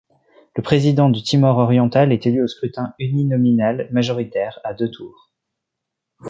Le 0.55 0.63
président 0.63 1.11
du 1.11 1.21
Timor 1.21 1.59
oriental 1.59 2.11
est 2.11 2.25
élu 2.25 2.41
au 2.41 2.47
scrutin 2.47 2.95
uninominal 2.97 3.87
majoritaire 3.91 4.59
à 4.63 4.73
deux 4.73 4.89
tours. 4.89 5.31